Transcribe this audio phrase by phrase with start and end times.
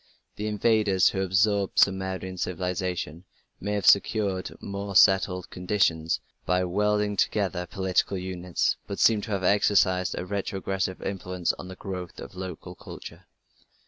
[0.35, 3.23] The invaders who absorbed Sumerian civilization
[3.59, 9.43] may have secured more settled conditions by welding together political units, but seem to have
[9.43, 13.27] exercised a retrogressive influence on the growth of local culture.